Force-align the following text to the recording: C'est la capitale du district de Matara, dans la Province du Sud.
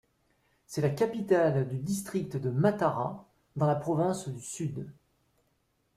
C'est 0.65 0.81
la 0.81 0.89
capitale 0.89 1.69
du 1.69 1.77
district 1.77 2.35
de 2.37 2.49
Matara, 2.49 3.23
dans 3.55 3.67
la 3.67 3.75
Province 3.75 4.29
du 4.29 4.41
Sud. 4.41 4.91